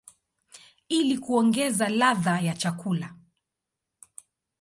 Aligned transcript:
ili 0.89 1.17
kuongeza 1.17 1.89
ladha 1.89 2.39
ya 2.39 2.53
chakula. 2.53 3.15